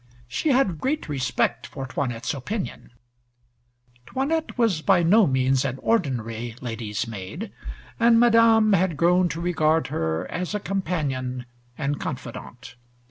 She 0.27 0.49
had 0.49 0.79
great 0.79 1.07
respect 1.07 1.67
for 1.67 1.85
'Toinette's 1.85 2.33
opinion. 2.33 2.89
'Toinette 4.07 4.57
was 4.57 4.81
by 4.81 5.03
no 5.03 5.27
means 5.27 5.63
an 5.63 5.77
ordinary 5.83 6.55
ladies' 6.59 7.07
maid, 7.07 7.51
and 7.99 8.19
Madame 8.19 8.73
had 8.73 8.97
grown 8.97 9.29
to 9.29 9.39
regard 9.39 9.89
her 9.93 10.25
as 10.31 10.55
a 10.55 10.59
companion 10.59 11.45
and 11.77 11.99
confidant. 11.99 12.77